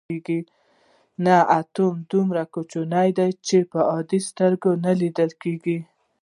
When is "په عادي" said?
3.71-4.19